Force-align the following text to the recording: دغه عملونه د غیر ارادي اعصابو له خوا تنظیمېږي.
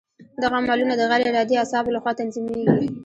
دغه 0.41 0.55
عملونه 0.61 0.93
د 0.97 1.01
غیر 1.09 1.21
ارادي 1.31 1.55
اعصابو 1.57 1.93
له 1.95 1.99
خوا 2.03 2.11
تنظیمېږي. 2.19 2.89